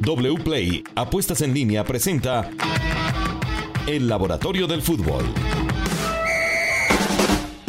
WPLAY 0.00 0.84
Apuestas 0.94 1.40
en 1.40 1.54
línea 1.54 1.84
presenta 1.84 2.50
El 3.86 4.08
Laboratorio 4.08 4.66
del 4.66 4.82
Fútbol. 4.82 5.24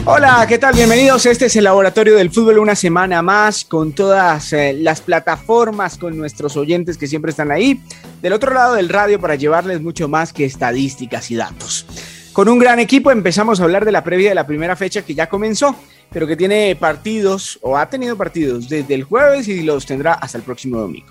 Hola, 0.06 0.46
¿qué 0.48 0.58
tal? 0.58 0.74
Bienvenidos. 0.74 1.26
Este 1.26 1.48
es 1.48 1.56
el 1.58 1.66
Laboratorio 1.66 2.16
del 2.16 2.32
Fútbol, 2.32 2.60
una 2.60 2.76
semana 2.76 3.22
más 3.22 3.66
con 3.66 3.92
todas 3.92 4.54
eh, 4.54 4.74
las 4.74 5.02
plataformas, 5.02 5.98
con 5.98 6.18
nuestros 6.18 6.56
oyentes 6.56 6.98
que 6.98 7.08
siempre 7.08 7.32
están 7.32 7.52
ahí, 7.52 7.82
del 8.22 8.34
otro 8.34 8.54
lado 8.54 8.76
del 8.76 8.90
radio 8.90 9.20
para 9.20 9.36
llevarles 9.36 9.82
mucho 9.82 10.08
más 10.08 10.32
que 10.32 10.46
estadísticas 10.46 11.30
y 11.32 11.36
datos. 11.36 11.86
Con 12.32 12.48
un 12.50 12.60
gran 12.60 12.80
equipo 12.80 13.12
empezamos 13.12 13.60
a 13.60 13.64
hablar 13.64 13.84
de 13.84 13.92
la 13.92 14.04
previa 14.04 14.30
de 14.30 14.36
la 14.36 14.48
primera 14.48 14.76
fecha 14.76 15.02
que 15.02 15.14
ya 15.14 15.28
comenzó, 15.28 15.76
pero 16.12 16.28
que 16.28 16.36
tiene 16.36 16.76
partidos 16.76 17.60
o 17.62 17.78
ha 17.78 17.90
tenido 17.90 18.16
partidos 18.18 18.70
desde 18.70 18.94
el 18.96 19.04
jueves 19.04 19.48
y 19.48 19.64
los 19.64 19.86
tendrá 19.86 20.14
hasta 20.14 20.38
el 20.38 20.44
próximo 20.44 20.80
domingo. 20.80 21.08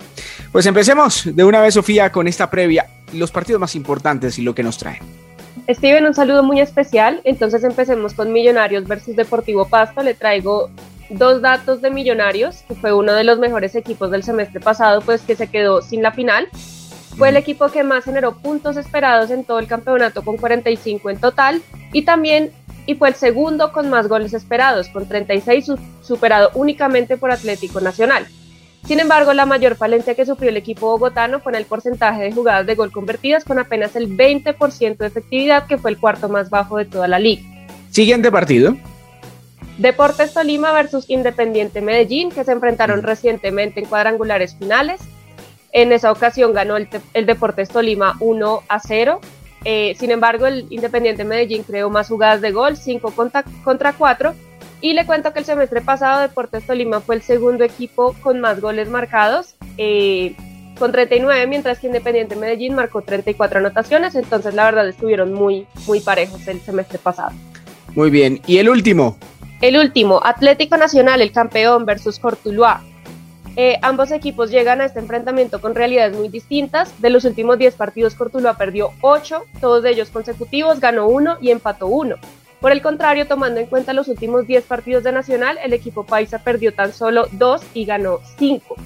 Pues 0.53 0.67
empecemos 0.67 1.25
de 1.25 1.45
una 1.45 1.61
vez, 1.61 1.75
Sofía, 1.75 2.11
con 2.11 2.29
esta 2.29 2.51
previa, 2.51 2.87
los 3.13 3.31
partidos 3.31 3.61
más 3.61 3.75
importantes 3.75 4.39
y 4.39 4.43
lo 4.43 4.55
que 4.55 4.63
nos 4.63 4.79
traen. 4.79 5.01
Steven, 5.69 6.07
un 6.07 6.15
saludo 6.15 6.43
muy 6.43 6.61
especial. 6.61 7.21
Entonces 7.25 7.65
empecemos 7.65 8.15
con 8.15 8.33
Millonarios 8.33 8.87
versus 8.87 9.17
Deportivo 9.17 9.69
Pasto. 9.69 10.03
Le 10.03 10.15
traigo 10.15 10.71
dos 11.11 11.43
datos 11.43 11.83
de 11.83 11.91
Millonarios, 11.91 12.63
que 12.69 12.75
fue 12.75 12.93
uno 12.93 13.13
de 13.13 13.25
los 13.25 13.39
mejores 13.39 13.75
equipos 13.75 14.11
del 14.11 14.23
semestre 14.23 14.61
pasado, 14.61 15.01
pues 15.01 15.23
que 15.23 15.37
se 15.37 15.49
quedó 15.49 15.83
sin 15.83 16.03
la 16.03 16.13
final. 16.13 16.49
Fue 17.17 17.31
el 17.31 17.37
equipo 17.37 17.69
que 17.69 17.83
más 17.83 18.05
generó 18.05 18.37
puntos 18.37 18.77
esperados 18.77 19.31
en 19.31 19.45
todo 19.45 19.59
el 19.59 19.67
campeonato 19.67 20.23
con 20.23 20.37
45 20.37 21.11
en 21.11 21.19
total 21.19 21.63
y 21.93 22.03
también 22.03 22.53
y 22.87 22.95
fue 22.95 23.09
el 23.09 23.15
segundo 23.15 23.73
con 23.73 23.91
más 23.91 24.09
goles 24.09 24.33
esperados, 24.33 24.89
con 24.89 25.07
36 25.07 25.73
superado 26.03 26.51
únicamente 26.55 27.17
por 27.17 27.31
Atlético 27.31 27.81
Nacional. 27.81 28.27
Sin 28.87 29.01
embargo, 29.01 29.33
la 29.33 29.47
mayor 29.47 29.75
falencia 29.75 30.15
que 30.15 30.25
sufrió 30.25 30.51
el 30.51 30.57
equipo 30.57 30.87
bogotano 30.87 31.41
fue 31.41 31.53
en 31.53 31.59
el 31.59 31.65
porcentaje 31.65 32.23
de 32.23 32.33
jugadas 32.33 32.67
de 32.67 32.77
gol 32.77 32.93
convertidas 32.93 33.45
con 33.45 33.59
apenas 33.59 33.97
el 33.97 34.17
20% 34.17 34.97
de 34.97 35.07
efectividad, 35.07 35.67
que 35.67 35.77
fue 35.77 35.91
el 35.91 35.99
cuarto 35.99 36.29
más 36.29 36.51
bajo 36.51 36.79
de 36.79 36.85
toda 36.85 37.09
la 37.09 37.19
liga. 37.19 37.43
Siguiente 37.91 38.31
partido. 38.31 38.77
Deportes 39.79 40.33
Tolima 40.33 40.73
versus 40.73 41.11
Independiente 41.11 41.81
Medellín, 41.81 42.31
que 42.31 42.45
se 42.45 42.53
enfrentaron 42.53 43.03
recientemente 43.03 43.81
en 43.81 43.87
cuadrangulares 43.87 44.55
finales. 44.57 45.01
En 45.73 45.93
esa 45.93 46.13
ocasión 46.13 46.55
ganó 46.55 46.77
el, 46.77 46.89
Deportes 47.27 47.69
Tolima 47.69 48.17
1 48.21 48.63
a 48.69 48.81
0. 48.81 49.21
Eh, 49.69 49.97
sin 49.99 50.13
embargo, 50.13 50.47
el 50.47 50.65
Independiente 50.71 51.25
Medellín 51.25 51.65
creó 51.65 51.91
más 51.91 52.07
jugadas 52.07 52.41
de 52.41 52.53
gol, 52.53 52.77
5 52.77 53.11
contra, 53.11 53.43
contra 53.65 53.93
4. 53.95 54.33
Y 54.81 54.93
le 54.93 55.05
cuento 55.05 55.33
que 55.33 55.41
el 55.41 55.45
semestre 55.45 55.81
pasado 55.81 56.21
Deportes 56.21 56.65
Tolima 56.65 57.01
fue 57.01 57.17
el 57.17 57.23
segundo 57.23 57.65
equipo 57.65 58.15
con 58.23 58.39
más 58.39 58.61
goles 58.61 58.89
marcados, 58.89 59.57
eh, 59.77 60.37
con 60.79 60.93
39, 60.93 61.49
mientras 61.49 61.81
que 61.81 61.89
Independiente 61.89 62.37
Medellín 62.37 62.77
marcó 62.77 63.03
34 63.03 63.59
anotaciones. 63.59 64.15
Entonces, 64.15 64.55
la 64.55 64.67
verdad, 64.67 64.87
estuvieron 64.89 65.33
muy, 65.33 65.67
muy 65.89 65.99
parejos 65.99 66.47
el 66.47 66.61
semestre 66.61 67.01
pasado. 67.01 67.33
Muy 67.97 68.11
bien. 68.11 68.41
¿Y 68.47 68.59
el 68.59 68.69
último? 68.69 69.17
El 69.63 69.79
último, 69.79 70.21
Atlético 70.23 70.77
Nacional, 70.77 71.21
el 71.21 71.33
campeón 71.33 71.87
versus 71.87 72.21
Cortuluá. 72.21 72.85
Eh, 73.59 73.79
ambos 73.81 74.13
equipos 74.13 74.51
llegan 74.51 74.83
a 74.83 74.85
este 74.85 74.99
enfrentamiento 74.99 75.63
con 75.63 75.75
realidades 75.75 76.15
muy 76.15 76.29
distintas. 76.29 76.93
De 77.01 77.09
los 77.09 77.25
últimos 77.25 77.57
10 77.59 77.75
partidos, 77.75 78.15
Cortuluá 78.15 78.55
perdió 78.59 78.93
8, 79.01 79.47
todos 79.61 79.85
ellos 79.87 80.11
consecutivos, 80.11 80.79
ganó 80.79 81.09
1 81.09 81.39
y 81.41 81.51
empató 81.51 81.87
1. 81.87 82.17
Por 82.61 82.73
el 82.73 82.83
contrario, 82.83 83.27
tomando 83.27 83.59
en 83.59 83.67
cuenta 83.67 83.95
los 83.95 84.09
últimos 84.09 84.47
10 84.47 84.65
partidos 84.65 85.05
de 85.05 85.13
Nacional, 85.13 85.59
el 85.65 85.73
equipo 85.73 86.05
paisa 86.05 86.39
perdió 86.39 86.75
tan 86.75 86.93
solo 86.93 87.29
2 87.33 87.63
y 87.73 87.87
ganó 87.87 88.21
5. 88.39 88.77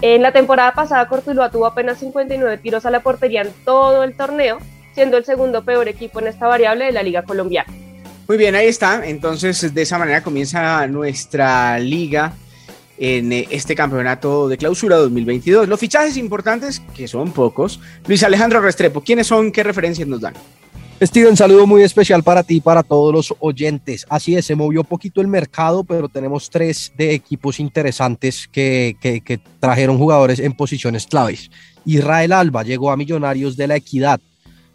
En 0.00 0.22
la 0.22 0.32
temporada 0.32 0.72
pasada, 0.72 1.06
Cortuluá 1.06 1.50
tuvo 1.50 1.66
apenas 1.66 1.98
59 1.98 2.56
tiros 2.56 2.86
a 2.86 2.90
la 2.90 3.00
portería 3.00 3.42
en 3.42 3.52
todo 3.66 4.02
el 4.02 4.14
torneo, 4.14 4.58
siendo 4.94 5.18
el 5.18 5.26
segundo 5.26 5.62
peor 5.62 5.88
equipo 5.88 6.20
en 6.20 6.28
esta 6.28 6.46
variable 6.46 6.86
de 6.86 6.92
la 6.92 7.02
Liga 7.02 7.22
Colombiana. 7.22 7.70
Muy 8.26 8.38
bien, 8.38 8.54
ahí 8.54 8.68
está. 8.68 9.06
Entonces, 9.06 9.74
de 9.74 9.82
esa 9.82 9.98
manera 9.98 10.22
comienza 10.22 10.86
nuestra 10.86 11.78
liga 11.78 12.32
en 13.00 13.32
eh, 13.32 13.48
este 13.50 13.74
campeonato 13.74 14.48
de 14.48 14.58
clausura 14.58 14.96
2022. 14.96 15.66
Los 15.66 15.80
fichajes 15.80 16.16
importantes, 16.16 16.80
que 16.94 17.08
son 17.08 17.32
pocos. 17.32 17.80
Luis 18.06 18.22
Alejandro 18.22 18.60
Restrepo, 18.60 19.00
¿quiénes 19.00 19.26
son? 19.26 19.50
¿Qué 19.50 19.64
referencias 19.64 20.06
nos 20.06 20.20
dan? 20.20 20.34
Steven, 21.02 21.34
saludo 21.34 21.66
muy 21.66 21.82
especial 21.82 22.22
para 22.22 22.42
ti 22.42 22.56
y 22.56 22.60
para 22.60 22.82
todos 22.82 23.12
los 23.14 23.34
oyentes. 23.38 24.06
Así 24.10 24.36
es, 24.36 24.44
se 24.44 24.54
movió 24.54 24.84
poquito 24.84 25.22
el 25.22 25.28
mercado, 25.28 25.82
pero 25.82 26.10
tenemos 26.10 26.50
tres 26.50 26.92
de 26.94 27.14
equipos 27.14 27.58
interesantes 27.58 28.46
que, 28.46 28.96
que 29.00 29.40
trajeron 29.58 29.96
jugadores 29.96 30.38
en 30.38 30.52
posiciones 30.52 31.06
claves. 31.06 31.50
Israel 31.86 32.32
Alba 32.32 32.64
llegó 32.64 32.90
a 32.90 32.98
Millonarios 32.98 33.56
de 33.56 33.66
la 33.66 33.76
Equidad 33.76 34.20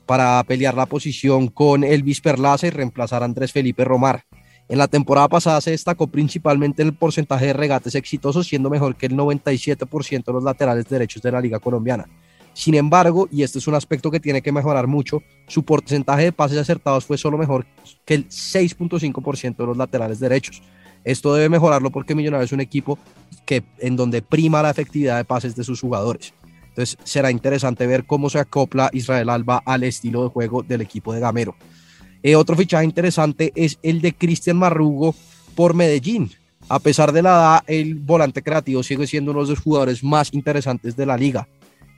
para 0.07 0.43
pelear 0.45 0.73
la 0.73 0.87
posición 0.87 1.47
con 1.47 1.83
Elvis 1.83 2.21
Perlaza 2.21 2.65
y 2.65 2.71
reemplazar 2.71 3.21
a 3.21 3.25
Andrés 3.25 3.51
Felipe 3.51 3.83
Romar. 3.83 4.23
En 4.67 4.79
la 4.79 4.87
temporada 4.87 5.27
pasada 5.27 5.61
se 5.61 5.71
destacó 5.71 6.07
principalmente 6.07 6.81
en 6.81 6.87
el 6.87 6.95
porcentaje 6.95 7.47
de 7.47 7.53
regates 7.53 7.93
exitosos, 7.93 8.47
siendo 8.47 8.69
mejor 8.69 8.95
que 8.95 9.05
el 9.05 9.15
97% 9.15 10.25
de 10.25 10.33
los 10.33 10.43
laterales 10.43 10.89
derechos 10.89 11.21
de 11.21 11.31
la 11.31 11.41
Liga 11.41 11.59
Colombiana. 11.59 12.07
Sin 12.53 12.73
embargo, 12.73 13.27
y 13.31 13.43
este 13.43 13.59
es 13.59 13.67
un 13.67 13.75
aspecto 13.75 14.09
que 14.09 14.19
tiene 14.19 14.41
que 14.41 14.51
mejorar 14.51 14.87
mucho, 14.87 15.21
su 15.45 15.63
porcentaje 15.63 16.23
de 16.23 16.31
pases 16.31 16.57
acertados 16.57 17.05
fue 17.05 17.17
solo 17.17 17.37
mejor 17.37 17.65
que 18.05 18.13
el 18.13 18.29
6.5% 18.29 19.57
de 19.57 19.65
los 19.65 19.77
laterales 19.77 20.19
derechos. 20.19 20.63
Esto 21.03 21.35
debe 21.35 21.49
mejorarlo 21.49 21.91
porque 21.91 22.15
Millonarios 22.15 22.49
es 22.49 22.53
un 22.53 22.61
equipo 22.61 22.97
que, 23.45 23.63
en 23.79 23.95
donde 23.95 24.21
prima 24.21 24.63
la 24.63 24.71
efectividad 24.71 25.17
de 25.17 25.25
pases 25.25 25.55
de 25.55 25.63
sus 25.63 25.81
jugadores. 25.81 26.33
Entonces 26.69 26.97
será 27.03 27.29
interesante 27.29 27.85
ver 27.87 28.05
cómo 28.05 28.29
se 28.29 28.39
acopla 28.39 28.89
Israel 28.93 29.29
Alba 29.29 29.61
al 29.65 29.83
estilo 29.83 30.23
de 30.23 30.29
juego 30.29 30.63
del 30.63 30.81
equipo 30.81 31.13
de 31.13 31.19
Gamero. 31.19 31.55
Eh, 32.25 32.35
otro 32.35 32.55
fichaje 32.55 32.83
interesante 32.83 33.51
es 33.53 33.77
el 33.83 34.01
de 34.01 34.11
Cristian 34.11 34.57
Marrugo 34.57 35.13
por 35.53 35.75
Medellín. 35.75 36.31
A 36.67 36.79
pesar 36.79 37.11
de 37.11 37.21
la 37.21 37.29
edad, 37.29 37.63
el 37.67 37.93
volante 37.93 38.41
creativo 38.41 38.81
sigue 38.81 39.05
siendo 39.05 39.29
uno 39.29 39.43
de 39.43 39.51
los 39.51 39.59
jugadores 39.59 40.03
más 40.03 40.33
interesantes 40.33 40.95
de 40.95 41.05
la 41.05 41.17
liga. 41.17 41.47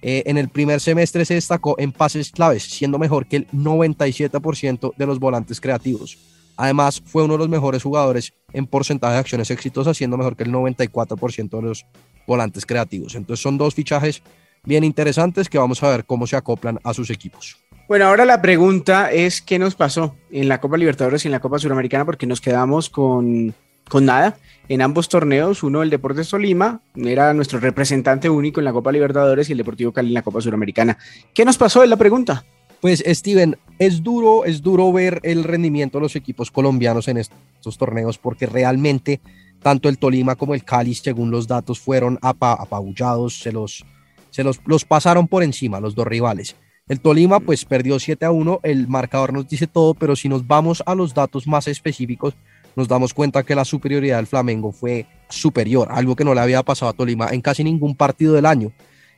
Eh, 0.01 0.23
en 0.25 0.37
el 0.37 0.49
primer 0.49 0.81
semestre 0.81 1.23
se 1.23 1.35
destacó 1.35 1.79
en 1.79 1.93
pases 1.93 2.31
claves, 2.31 2.63
siendo 2.63 2.99
mejor 2.99 3.25
que 3.25 3.37
el 3.37 3.47
97% 3.51 4.91
de 4.97 5.05
los 5.05 5.17
volantes 5.17 5.61
creativos. 5.61 6.17
Además, 6.57 7.01
fue 7.05 7.23
uno 7.23 7.35
de 7.35 7.39
los 7.39 7.49
mejores 7.49 7.81
jugadores 7.81 8.33
en 8.51 8.67
porcentaje 8.67 9.13
de 9.13 9.19
acciones 9.19 9.49
exitosas, 9.49 9.95
siendo 9.95 10.17
mejor 10.17 10.35
que 10.35 10.43
el 10.43 10.51
94% 10.51 11.55
de 11.55 11.61
los 11.61 11.85
volantes 12.27 12.66
creativos. 12.66 13.16
Entonces 13.16 13.41
son 13.41 13.57
dos 13.57 13.75
fichajes 13.75 14.21
bien 14.66 14.83
interesantes 14.83 15.47
que 15.47 15.57
vamos 15.57 15.81
a 15.83 15.89
ver 15.89 16.03
cómo 16.03 16.27
se 16.27 16.35
acoplan 16.35 16.79
a 16.83 16.93
sus 16.93 17.11
equipos. 17.11 17.55
Bueno, 17.87 18.03
ahora 18.05 18.25
la 18.25 18.41
pregunta 18.41 19.13
es 19.13 19.41
qué 19.41 19.57
nos 19.59 19.75
pasó 19.75 20.13
en 20.29 20.49
la 20.49 20.59
Copa 20.59 20.75
Libertadores 20.75 21.23
y 21.23 21.29
en 21.29 21.31
la 21.31 21.39
Copa 21.39 21.57
Suramericana 21.57 22.03
porque 22.03 22.27
nos 22.27 22.41
quedamos 22.41 22.89
con, 22.89 23.55
con 23.87 24.03
nada 24.03 24.37
en 24.67 24.81
ambos 24.81 25.07
torneos. 25.07 25.63
Uno, 25.63 25.81
el 25.81 25.89
Deportes 25.89 26.27
Tolima, 26.27 26.81
era 26.95 27.33
nuestro 27.33 27.61
representante 27.61 28.29
único 28.29 28.59
en 28.59 28.65
la 28.65 28.73
Copa 28.73 28.91
Libertadores 28.91 29.47
y 29.47 29.53
el 29.53 29.59
Deportivo 29.59 29.93
Cali 29.93 30.09
en 30.09 30.15
la 30.15 30.21
Copa 30.21 30.41
Suramericana. 30.41 30.97
¿Qué 31.33 31.45
nos 31.45 31.57
pasó? 31.57 31.81
Es 31.81 31.89
la 31.89 31.95
pregunta. 31.95 32.43
Pues 32.81 33.01
Steven, 33.07 33.57
es 33.79 34.03
duro, 34.03 34.43
es 34.43 34.61
duro 34.61 34.91
ver 34.91 35.21
el 35.23 35.45
rendimiento 35.45 35.99
de 35.99 36.01
los 36.03 36.17
equipos 36.17 36.51
colombianos 36.51 37.07
en 37.07 37.17
estos 37.17 37.77
torneos 37.77 38.17
porque 38.17 38.47
realmente 38.47 39.21
tanto 39.61 39.87
el 39.87 39.97
Tolima 39.97 40.35
como 40.35 40.55
el 40.55 40.65
Cali, 40.65 40.93
según 40.93 41.31
los 41.31 41.47
datos, 41.47 41.79
fueron 41.79 42.19
apabullados, 42.21 43.39
se 43.39 43.53
los, 43.53 43.85
se 44.29 44.43
los, 44.43 44.59
los 44.65 44.83
pasaron 44.83 45.29
por 45.29 45.41
encima 45.41 45.79
los 45.79 45.95
dos 45.95 46.05
rivales. 46.05 46.57
El 46.87 47.01
Tolima 47.01 47.41
pues 47.41 47.65
perdió 47.65 47.99
7 47.99 48.25
a 48.25 48.31
1, 48.31 48.61
el 48.63 48.87
marcador 48.87 49.33
nos 49.33 49.47
dice 49.49 49.67
todo, 49.67 49.93
pero 49.93 50.15
si 50.15 50.29
nos 50.29 50.47
vamos 50.47 50.81
a 50.85 50.95
los 50.95 51.13
datos 51.13 51.45
más 51.45 51.67
específicos, 51.67 52.33
nos 52.77 52.87
damos 52.87 53.13
cuenta 53.13 53.43
que 53.43 53.55
la 53.55 53.65
superioridad 53.65 54.17
del 54.17 54.27
Flamengo 54.27 54.71
fue 54.71 55.05
superior, 55.27 55.89
algo 55.91 56.15
que 56.15 56.23
no 56.23 56.33
le 56.33 56.39
había 56.39 56.63
pasado 56.63 56.89
a 56.89 56.93
Tolima 56.93 57.27
en 57.31 57.41
casi 57.41 57.61
ningún 57.61 57.93
partido 57.93 58.33
del 58.33 58.45
año. 58.45 58.71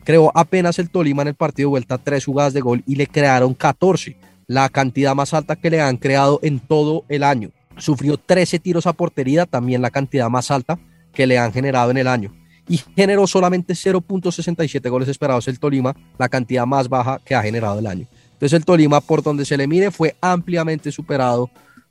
Creó 0.04 0.32
apenas 0.34 0.80
el 0.80 0.90
Tolima 0.90 1.22
en 1.22 1.28
el 1.28 1.36
partido 1.36 1.68
de 1.68 1.72
vuelta 1.72 2.00
tres 2.00 2.26
jugadas 2.26 2.54
de 2.54 2.62
gol 2.62 2.82
y 2.88 2.96
le 2.96 3.06
crearon 3.06 3.54
14, 3.54 4.18
la 4.48 4.68
cantidad 4.70 5.14
más 5.14 5.36
alta 5.36 5.56
que 5.56 5.70
le 5.70 5.80
han 5.80 5.98
creado 5.98 6.40
en 6.42 6.60
todo 6.60 7.06
el 7.08 7.22
año. 7.22 7.52
Sufrió 7.78 8.18
13 8.18 8.58
tiros 8.58 8.88
a 8.88 8.94
portería, 8.94 9.46
también 9.46 9.84
la 9.84 9.92
cantidad 9.92 10.28
más 10.28 10.50
alta 10.50 10.80
que 11.14 11.28
le 11.28 11.38
han 11.38 11.54
generado 11.54 11.92
en 11.92 11.98
el 11.98 12.08
año 12.08 12.34
y 12.70 12.80
generó 12.96 13.28
solamente 13.28 13.74
0.67 13.74 14.90
goles 14.90 15.10
esperados 15.10 15.48
el 15.48 15.60
Tolima, 15.60 15.96
la 16.18 16.30
cantidad 16.30 16.66
más 16.66 16.88
baja 16.88 17.20
que 17.26 17.36
ha 17.36 17.42
generado 17.42 17.80
el 17.80 17.88
año. 17.88 18.08
Entonces 18.34 18.54
el 18.54 18.64
Tolima, 18.64 19.02
por 19.02 19.24
donde 19.24 19.44
se 19.44 19.58
le 19.58 19.68
mire, 19.68 19.92
fue 19.92 20.16
ampliamente 20.22 20.92
superado 20.92 21.50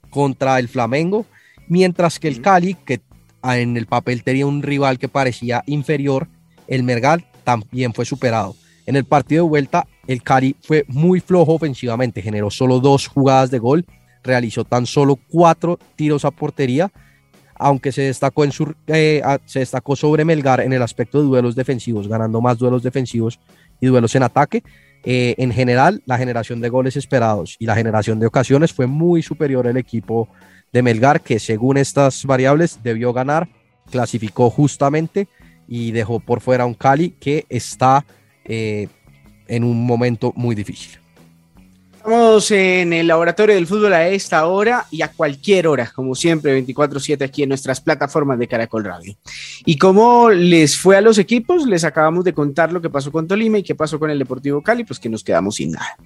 contra 0.09 0.59
el 0.59 0.69
Flamengo, 0.69 1.27
mientras 1.67 2.19
que 2.19 2.29
el 2.29 2.41
Cali, 2.41 2.75
que 2.75 3.03
en 3.43 3.77
el 3.77 3.87
papel 3.87 4.23
tenía 4.23 4.47
un 4.47 4.63
rival 4.63 4.99
que 4.99 5.09
parecía 5.09 5.63
inferior, 5.67 6.29
el 6.69 6.85
Mergal 6.85 7.27
también 7.45 7.93
fue 7.93 8.05
superado. 8.05 8.55
En 8.87 8.97
el 8.97 9.05
partido 9.05 9.45
de 9.45 9.51
vuelta, 9.51 9.87
el 10.07 10.23
Cali 10.23 10.57
fue 10.63 10.85
muy 10.89 11.21
flojo 11.21 11.55
ofensivamente, 11.55 12.23
generó 12.23 12.51
solo 12.51 12.81
dos 12.81 13.09
jugadas 13.09 13.51
de 13.51 13.59
gol, 13.59 13.85
realizó 14.23 14.65
tan 14.65 14.87
solo 14.87 15.17
cuatro 15.29 15.79
tiros 15.97 16.25
a 16.25 16.31
portería 16.31 16.91
aunque 17.59 17.93
se 17.93 18.03
destacó, 18.03 18.45
en 18.45 18.53
eh, 18.87 19.23
se 19.45 19.59
destacó 19.59 19.97
sobre 19.97 20.25
Melgar 20.25 20.61
en 20.61 20.73
el 20.73 20.83
aspecto 20.83 21.21
de 21.21 21.27
duelos 21.27 21.55
defensivos, 21.55 22.09
ganando 22.09 22.41
más 22.41 22.59
duelos 22.59 22.83
defensivos 22.83 23.39
y 23.81 23.87
duelos 23.87 24.15
en 24.15 24.23
ataque. 24.23 24.63
Eh, 25.05 25.35
en 25.39 25.53
general, 25.53 26.03
la 26.07 26.19
generación 26.19 26.61
de 26.61 26.69
goles 26.69 26.97
esperados 26.97 27.57
y 27.59 27.67
la 27.67 27.75
generación 27.75 28.19
de 28.21 28.27
ocasiones 28.27 28.73
fue 28.73 28.87
muy 28.87 29.23
superior 29.23 29.67
al 29.67 29.77
equipo 29.77 30.29
de 30.73 30.83
Melgar, 30.83 31.21
que 31.21 31.39
según 31.39 31.77
estas 31.77 32.25
variables 32.25 32.81
debió 32.83 33.13
ganar, 33.13 33.49
clasificó 33.91 34.51
justamente 34.51 35.29
y 35.67 35.93
dejó 35.93 36.21
por 36.21 36.41
fuera 36.41 36.65
a 36.65 36.67
un 36.67 36.75
Cali 36.75 37.11
que 37.11 37.47
está 37.49 38.05
eh, 38.45 38.89
en 39.47 39.65
un 39.65 39.85
momento 39.87 40.33
muy 40.37 40.55
difícil. 40.55 40.98
Estamos 41.99 42.53
en 42.53 42.93
el 42.93 43.09
laboratorio 43.09 43.57
del 43.57 43.67
fútbol 43.67 43.93
a 43.93 44.07
esta 44.07 44.47
hora 44.47 44.87
y 44.89 45.03
a 45.03 45.09
cualquier 45.09 45.67
hora, 45.67 45.91
como 45.93 46.15
siempre, 46.15 46.53
24/7 46.53 47.25
aquí 47.25 47.43
en 47.43 47.49
nuestras 47.49 47.81
plataformas 47.81 48.39
de 48.39 48.47
Caracol 48.47 48.85
Radio. 48.85 49.17
Y 49.65 49.77
cómo 49.77 50.31
les 50.31 50.77
fue 50.77 50.97
a 50.97 51.01
los 51.01 51.19
equipos, 51.19 51.67
les 51.67 51.83
acabamos 51.83 52.25
de 52.25 52.33
contar 52.33 52.73
lo 52.73 52.81
que 52.81 52.89
pasó 52.89 53.11
con 53.11 53.27
Tolima 53.27 53.59
y 53.59 53.65
qué 53.65 53.75
pasó 53.75 53.99
con 53.99 54.11
el 54.11 54.19
Deportivo 54.21 54.63
Cali, 54.63 54.85
pues 54.85 55.01
que 55.01 55.09
nos 55.09 55.25
quedamos 55.25 55.57
sin 55.57 55.73
nada. 55.73 55.99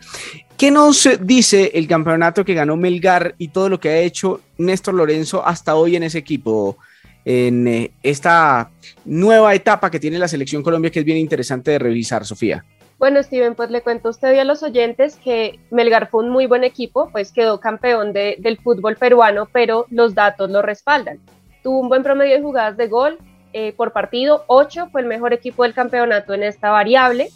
¿Qué 0.56 0.70
nos 0.70 1.06
dice 1.20 1.70
el 1.74 1.86
campeonato 1.86 2.42
que 2.42 2.54
ganó 2.54 2.74
Melgar 2.78 3.34
y 3.36 3.48
todo 3.48 3.68
lo 3.68 3.78
que 3.78 3.90
ha 3.90 3.98
hecho 3.98 4.40
Néstor 4.56 4.94
Lorenzo 4.94 5.46
hasta 5.46 5.74
hoy 5.74 5.96
en 5.96 6.04
ese 6.04 6.18
equipo? 6.18 6.78
En 7.22 7.68
eh, 7.68 7.92
esta 8.02 8.70
nueva 9.04 9.54
etapa 9.54 9.90
que 9.90 10.00
tiene 10.00 10.18
la 10.18 10.26
selección 10.26 10.62
Colombia, 10.62 10.90
que 10.90 11.00
es 11.00 11.04
bien 11.04 11.18
interesante 11.18 11.70
de 11.70 11.78
revisar, 11.78 12.24
Sofía. 12.24 12.64
Bueno, 13.02 13.20
Steven, 13.20 13.56
pues 13.56 13.68
le 13.72 13.82
cuento 13.82 14.06
a 14.06 14.10
usted 14.12 14.32
y 14.32 14.38
a 14.38 14.44
los 14.44 14.62
oyentes 14.62 15.16
que 15.16 15.58
Melgar 15.72 16.08
fue 16.08 16.22
un 16.22 16.30
muy 16.30 16.46
buen 16.46 16.62
equipo, 16.62 17.08
pues 17.10 17.32
quedó 17.32 17.58
campeón 17.58 18.12
del 18.12 18.60
fútbol 18.62 18.94
peruano, 18.94 19.48
pero 19.52 19.86
los 19.90 20.14
datos 20.14 20.48
lo 20.48 20.62
respaldan. 20.62 21.18
Tuvo 21.64 21.80
un 21.80 21.88
buen 21.88 22.04
promedio 22.04 22.36
de 22.36 22.42
jugadas 22.42 22.76
de 22.76 22.86
gol 22.86 23.18
eh, 23.52 23.72
por 23.72 23.92
partido, 23.92 24.44
8, 24.46 24.90
fue 24.92 25.00
el 25.00 25.08
mejor 25.08 25.32
equipo 25.32 25.64
del 25.64 25.74
campeonato 25.74 26.32
en 26.32 26.44
esta 26.44 26.70
variable. 26.70 27.30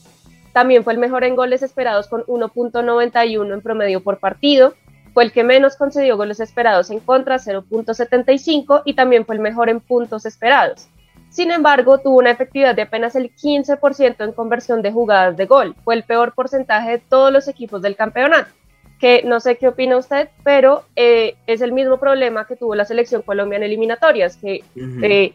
También 0.53 0.85
fue 0.85 0.93
el 0.93 1.01
mejor 1.01 1.25
en 1.25 1.35
goles 1.35 1.65
esperados 1.65 2.07
con 2.07 2.23
1.91 2.27 3.53
en 3.53 3.61
promedio 3.61 4.05
por 4.05 4.21
partido. 4.21 4.75
Fue 5.15 5.25
el 5.25 5.33
que 5.33 5.43
menos 5.43 5.75
concedió 5.75 6.17
goles 6.17 6.39
esperados 6.39 6.91
en 6.91 7.01
contra, 7.01 7.39
0.75, 7.39 8.83
y 8.85 8.95
también 8.95 9.27
fue 9.27 9.35
el 9.35 9.41
mejor 9.41 9.69
en 9.69 9.81
puntos 9.81 10.27
esperados. 10.27 10.87
Sin 11.31 11.51
embargo, 11.51 11.99
tuvo 11.99 12.19
una 12.19 12.31
efectividad 12.31 12.75
de 12.75 12.83
apenas 12.83 13.15
el 13.15 13.35
15% 13.35 14.25
en 14.25 14.33
conversión 14.33 14.83
de 14.83 14.93
jugadas 14.93 15.37
de 15.37 15.47
gol. 15.47 15.75
Fue 15.85 15.95
el 15.95 16.03
peor 16.03 16.35
porcentaje 16.35 16.93
de 16.93 16.99
todos 16.99 17.33
los 17.33 17.49
equipos 17.49 17.83
del 17.83 17.97
campeonato. 17.97 18.51
Que 18.99 19.23
no 19.25 19.41
sé 19.41 19.59
qué 19.59 19.69
opina 19.69 19.99
usted, 19.99 20.31
pero 20.43 20.85
eh, 20.97 21.35
es 21.47 21.61
el 21.61 21.73
mismo 21.73 21.99
problema 21.99 22.47
que 22.47 22.57
tuvo 22.57 22.75
la 22.75 22.87
selección 22.87 23.21
Colombia 23.21 23.59
en 23.59 23.65
eliminatorias, 23.65 24.39
que 24.39 24.65
eh, 25.03 25.35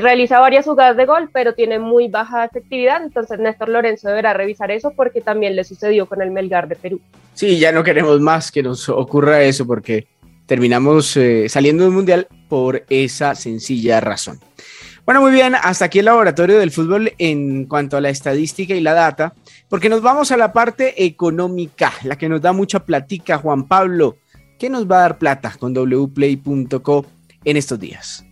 realiza 0.00 0.40
varias 0.40 0.64
jugadas 0.64 0.96
de 0.96 1.04
gol, 1.04 1.28
pero 1.32 1.54
tiene 1.54 1.78
muy 1.78 2.08
baja 2.08 2.44
efectividad. 2.44 3.02
Entonces, 3.02 3.38
Néstor 3.38 3.68
Lorenzo 3.68 4.08
deberá 4.08 4.32
revisar 4.32 4.70
eso 4.70 4.92
porque 4.96 5.20
también 5.20 5.56
le 5.56 5.64
sucedió 5.64 6.06
con 6.06 6.22
el 6.22 6.30
Melgar 6.30 6.68
de 6.68 6.76
Perú. 6.76 7.00
Sí, 7.34 7.58
ya 7.58 7.72
no 7.72 7.84
queremos 7.84 8.20
más 8.20 8.50
que 8.50 8.62
nos 8.62 8.88
ocurra 8.88 9.42
eso 9.42 9.66
porque 9.66 10.06
terminamos 10.46 11.16
eh, 11.16 11.48
saliendo 11.48 11.84
del 11.84 11.92
mundial 11.92 12.28
por 12.48 12.84
esa 12.88 13.34
sencilla 13.34 14.00
razón. 14.00 14.40
Bueno, 15.04 15.20
muy 15.20 15.32
bien, 15.32 15.54
hasta 15.54 15.84
aquí 15.84 15.98
el 15.98 16.06
laboratorio 16.06 16.58
del 16.58 16.70
fútbol 16.70 17.12
en 17.18 17.66
cuanto 17.66 17.98
a 17.98 18.00
la 18.00 18.08
estadística 18.08 18.74
y 18.74 18.80
la 18.80 18.94
data, 18.94 19.34
porque 19.68 19.90
nos 19.90 20.00
vamos 20.00 20.32
a 20.32 20.38
la 20.38 20.50
parte 20.50 21.04
económica, 21.04 21.92
la 22.04 22.16
que 22.16 22.26
nos 22.26 22.40
da 22.40 22.54
mucha 22.54 22.80
platica, 22.86 23.36
Juan 23.36 23.68
Pablo. 23.68 24.16
¿Qué 24.58 24.70
nos 24.70 24.90
va 24.90 24.96
a 24.96 25.00
dar 25.00 25.18
plata 25.18 25.54
con 25.58 25.74
wplay.co 25.74 27.04
en 27.44 27.56
estos 27.58 27.78
días? 27.78 28.24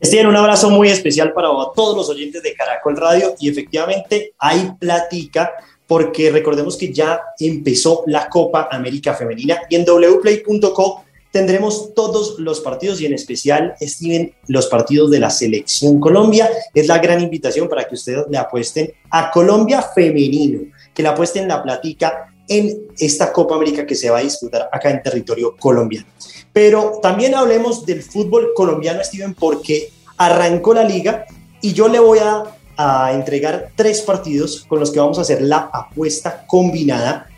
Steven, 0.00 0.28
un 0.28 0.36
abrazo 0.36 0.70
muy 0.70 0.88
especial 0.88 1.32
para 1.32 1.48
todos 1.74 1.96
los 1.96 2.08
oyentes 2.08 2.40
de 2.44 2.54
Caracol 2.54 2.96
Radio 2.96 3.34
y 3.40 3.48
efectivamente 3.48 4.34
hay 4.38 4.70
platica 4.78 5.50
porque 5.88 6.30
recordemos 6.30 6.76
que 6.76 6.92
ya 6.92 7.20
empezó 7.40 8.04
la 8.06 8.28
Copa 8.28 8.68
América 8.70 9.12
Femenina 9.12 9.58
y 9.68 9.74
en 9.74 9.84
wplay.co 9.84 11.04
tendremos 11.30 11.94
todos 11.94 12.38
los 12.38 12.60
partidos 12.60 13.00
y 13.00 13.06
en 13.06 13.14
especial, 13.14 13.74
Steven, 13.80 14.34
los 14.48 14.66
partidos 14.66 15.10
de 15.10 15.20
la 15.20 15.30
Selección 15.30 16.00
Colombia. 16.00 16.50
Es 16.74 16.86
la 16.86 16.98
gran 16.98 17.20
invitación 17.20 17.68
para 17.68 17.86
que 17.86 17.94
ustedes 17.94 18.24
le 18.28 18.38
apuesten 18.38 18.92
a 19.10 19.30
Colombia 19.30 19.82
femenino, 19.82 20.62
que 20.92 21.02
le 21.02 21.08
apuesten 21.08 21.48
la 21.48 21.62
platica 21.62 22.34
en 22.48 22.88
esta 22.98 23.32
Copa 23.32 23.54
América 23.54 23.86
que 23.86 23.94
se 23.94 24.10
va 24.10 24.18
a 24.18 24.22
disputar 24.22 24.68
acá 24.72 24.90
en 24.90 25.02
territorio 25.02 25.54
colombiano. 25.56 26.06
Pero 26.52 26.98
también 27.00 27.34
hablemos 27.36 27.86
del 27.86 28.02
fútbol 28.02 28.50
colombiano, 28.54 29.02
Steven, 29.04 29.34
porque 29.34 29.92
arrancó 30.16 30.74
la 30.74 30.82
liga 30.82 31.26
y 31.62 31.72
yo 31.72 31.88
le 31.88 32.00
voy 32.00 32.18
a, 32.18 32.42
a 32.76 33.12
entregar 33.12 33.70
tres 33.76 34.00
partidos 34.00 34.64
con 34.68 34.80
los 34.80 34.90
que 34.90 34.98
vamos 34.98 35.18
a 35.18 35.22
hacer 35.22 35.42
la 35.42 35.70
apuesta 35.72 36.44
combinada. 36.48 37.28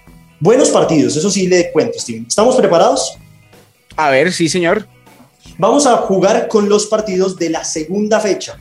Buenos 0.40 0.70
partidos, 0.70 1.14
eso 1.14 1.30
sí 1.30 1.46
le 1.46 1.70
cuento, 1.72 1.98
Steven. 1.98 2.24
¿Estamos 2.26 2.56
preparados? 2.56 3.18
A 3.96 4.10
ver, 4.10 4.32
sí, 4.32 4.48
señor. 4.48 4.86
Vamos 5.58 5.86
a 5.86 5.96
jugar 5.98 6.48
con 6.48 6.68
los 6.68 6.86
partidos 6.86 7.36
de 7.36 7.50
la 7.50 7.64
segunda 7.64 8.20
fecha 8.20 8.56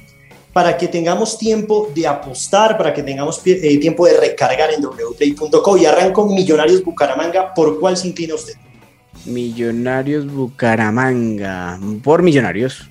para 0.54 0.78
que 0.78 0.88
tengamos 0.88 1.38
tiempo 1.38 1.89
de 1.95 2.06
apostar, 2.06 2.78
para 2.78 2.94
que 2.94 3.04
tengamos 3.04 3.42
eh, 3.45 3.78
tiempo 3.80 4.06
de 4.06 4.19
recargar 4.19 4.72
en 4.74 4.81
wplay.co 4.81 5.78
y 5.78 5.86
arranco 5.86 6.28
Millonarios 6.28 6.83
Bucaramanga. 6.83 7.54
¿Por 7.54 7.80
cuál 7.80 7.95
se 7.95 8.10
inclina 8.10 8.36
usted? 8.36 8.54
Millonarios 9.25 10.31
Bucaramanga. 10.31 11.80
Por 12.04 12.22
Millonarios. 12.22 12.89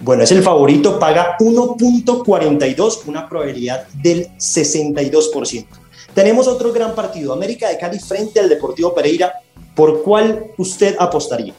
Bueno, 0.00 0.22
es 0.22 0.30
el 0.30 0.42
favorito, 0.42 0.98
paga 0.98 1.36
1.42, 1.40 3.00
una 3.06 3.28
probabilidad 3.28 3.88
del 3.88 4.28
62%. 4.36 5.66
Tenemos 6.14 6.46
otro 6.46 6.72
gran 6.72 6.94
partido, 6.94 7.32
América 7.32 7.68
de 7.68 7.78
Cali 7.78 7.98
frente 7.98 8.38
al 8.38 8.48
Deportivo 8.48 8.94
Pereira. 8.94 9.32
¿Por 9.74 10.02
cuál 10.02 10.46
usted 10.56 10.94
apostaría? 10.98 11.54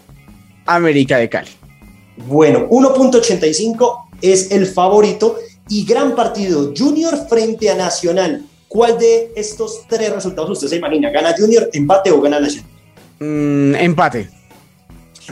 América 0.76 1.18
de 1.18 1.30
Cali. 1.30 1.50
Bueno, 2.28 2.68
1.85 2.70 4.08
es 4.22 4.52
el 4.52 4.68
favorito 4.68 5.38
y 5.70 5.86
gran 5.86 6.16
partido 6.16 6.74
Junior 6.76 7.28
frente 7.28 7.70
a 7.70 7.76
Nacional. 7.76 8.46
¿Cuál 8.68 9.00
de 9.00 9.32
estos 9.36 9.88
tres 9.88 10.14
resultados 10.14 10.52
usted 10.52 10.68
se 10.68 10.76
imagina? 10.76 11.10
¿Gana 11.10 11.34
Junior, 11.38 11.70
empate 11.74 12.12
o 12.12 12.22
gana 12.22 12.40
Nacional? 12.40 12.70
Mm, 13.20 13.76
empate. 13.76 14.30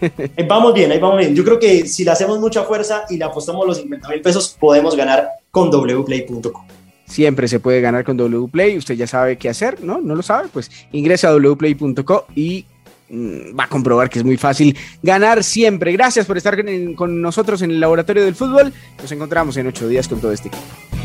Ahí 0.36 0.46
vamos 0.48 0.74
bien, 0.74 0.90
ahí 0.90 0.98
vamos 0.98 1.18
bien. 1.18 1.34
Yo 1.34 1.44
creo 1.44 1.60
que 1.60 1.86
si 1.86 2.04
le 2.04 2.10
hacemos 2.10 2.40
mucha 2.40 2.64
fuerza 2.64 3.04
y 3.08 3.16
le 3.16 3.24
apostamos 3.24 3.64
los 3.66 3.76
50 3.76 4.08
mil 4.08 4.20
pesos, 4.20 4.56
podemos 4.58 4.96
ganar 4.96 5.28
con 5.50 5.70
wplay.com. 5.70 6.66
Siempre 7.06 7.46
se 7.46 7.60
puede 7.60 7.80
ganar 7.80 8.04
con 8.04 8.16
wplay. 8.16 8.78
Usted 8.78 8.94
ya 8.94 9.06
sabe 9.06 9.36
qué 9.36 9.48
hacer, 9.48 9.82
¿no? 9.84 10.00
¿No 10.00 10.14
lo 10.14 10.22
sabe? 10.22 10.48
Pues 10.52 10.70
ingresa 10.92 11.28
a 11.28 11.36
wplay.co 11.36 12.26
y 12.34 12.64
mm, 13.10 13.56
va 13.56 13.64
a 13.64 13.68
comprobar 13.68 14.10
que 14.10 14.18
es 14.18 14.24
muy 14.24 14.36
fácil 14.36 14.76
ganar 15.02 15.44
siempre. 15.44 15.92
Gracias 15.92 16.26
por 16.26 16.36
estar 16.36 16.56
con 16.96 17.22
nosotros 17.22 17.62
en 17.62 17.70
el 17.70 17.80
laboratorio 17.80 18.24
del 18.24 18.34
fútbol. 18.34 18.72
Nos 19.00 19.12
encontramos 19.12 19.56
en 19.56 19.68
ocho 19.68 19.86
días 19.86 20.08
con 20.08 20.20
todo 20.20 20.32
este 20.32 20.48
equipo. 20.48 21.01